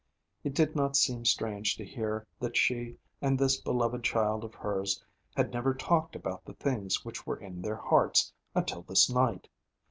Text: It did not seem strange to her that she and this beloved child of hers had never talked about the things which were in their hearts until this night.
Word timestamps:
It 0.43 0.55
did 0.55 0.75
not 0.75 0.95
seem 0.97 1.25
strange 1.25 1.75
to 1.75 1.85
her 1.85 2.25
that 2.39 2.57
she 2.57 2.97
and 3.21 3.37
this 3.37 3.57
beloved 3.61 4.03
child 4.03 4.43
of 4.43 4.55
hers 4.55 5.05
had 5.37 5.53
never 5.53 5.75
talked 5.75 6.15
about 6.15 6.43
the 6.43 6.55
things 6.55 7.05
which 7.05 7.27
were 7.27 7.37
in 7.37 7.61
their 7.61 7.75
hearts 7.77 8.33
until 8.55 8.81
this 8.81 9.11
night. 9.11 9.47